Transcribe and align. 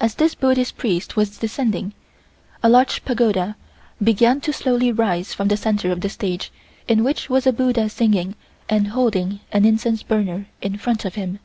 As 0.00 0.14
this 0.14 0.34
Buddhist 0.34 0.78
Priest 0.78 1.16
was 1.16 1.36
descending, 1.36 1.92
a 2.62 2.70
large 2.70 3.04
pagoda 3.04 3.56
began 4.02 4.40
to 4.40 4.54
slowly 4.54 4.90
rise 4.90 5.34
from 5.34 5.48
the 5.48 5.56
center 5.58 5.92
of 5.92 6.00
the 6.00 6.08
stage 6.08 6.50
in 6.88 7.04
which 7.04 7.28
was 7.28 7.46
a 7.46 7.52
buddha 7.52 7.90
singing 7.90 8.36
and 8.70 8.88
holding 8.88 9.40
an 9.52 9.66
incense 9.66 10.02
burner 10.02 10.46
in 10.62 10.78
front 10.78 11.04
of 11.04 11.16
him. 11.16 11.40